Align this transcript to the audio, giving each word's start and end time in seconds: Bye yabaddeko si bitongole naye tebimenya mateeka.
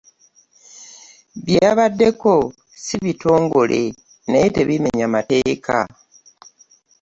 Bye 1.43 1.57
yabaddeko 1.65 2.31
si 2.83 2.95
bitongole 3.03 3.81
naye 4.29 4.47
tebimenya 4.55 5.07
mateeka. 5.15 5.77